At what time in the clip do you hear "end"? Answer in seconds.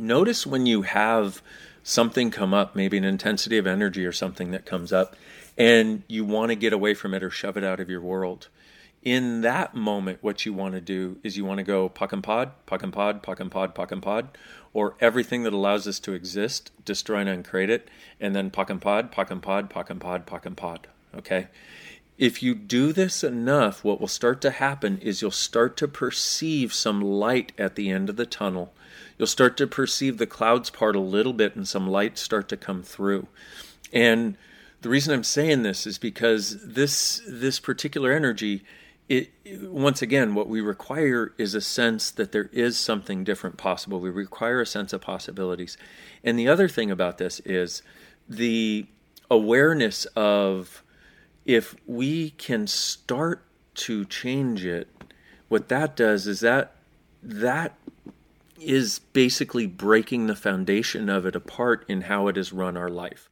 27.88-28.10